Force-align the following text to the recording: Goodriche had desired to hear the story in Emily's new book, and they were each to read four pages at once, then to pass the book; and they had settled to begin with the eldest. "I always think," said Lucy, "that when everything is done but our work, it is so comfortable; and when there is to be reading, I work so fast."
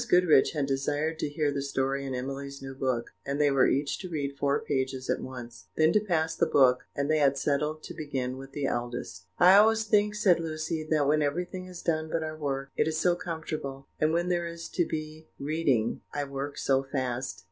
Goodriche 0.09 0.53
had 0.53 0.65
desired 0.65 1.19
to 1.19 1.29
hear 1.29 1.51
the 1.51 1.61
story 1.61 2.03
in 2.07 2.15
Emily's 2.15 2.59
new 2.59 2.73
book, 2.73 3.11
and 3.23 3.39
they 3.39 3.51
were 3.51 3.67
each 3.67 3.99
to 3.99 4.09
read 4.09 4.35
four 4.35 4.59
pages 4.59 5.11
at 5.11 5.21
once, 5.21 5.67
then 5.75 5.93
to 5.93 5.99
pass 5.99 6.35
the 6.35 6.47
book; 6.47 6.87
and 6.95 7.07
they 7.07 7.19
had 7.19 7.37
settled 7.37 7.83
to 7.83 7.93
begin 7.93 8.35
with 8.39 8.51
the 8.51 8.65
eldest. 8.65 9.27
"I 9.37 9.53
always 9.57 9.83
think," 9.83 10.15
said 10.15 10.39
Lucy, 10.39 10.83
"that 10.89 11.05
when 11.07 11.21
everything 11.21 11.67
is 11.67 11.83
done 11.83 12.09
but 12.11 12.23
our 12.23 12.35
work, 12.35 12.71
it 12.75 12.87
is 12.87 12.97
so 12.97 13.13
comfortable; 13.15 13.89
and 13.99 14.11
when 14.11 14.29
there 14.29 14.47
is 14.47 14.69
to 14.69 14.87
be 14.87 15.27
reading, 15.37 16.01
I 16.11 16.23
work 16.23 16.57
so 16.57 16.81
fast." 16.81 17.39